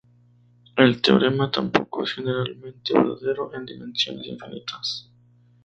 [0.77, 5.07] El teorema tampoco es generalmente verdadero en dimensiones infinitas.